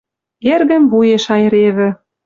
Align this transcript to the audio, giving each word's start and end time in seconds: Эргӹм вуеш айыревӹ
Эргӹм 0.51 0.83
вуеш 0.91 1.25
айыревӹ 1.35 1.89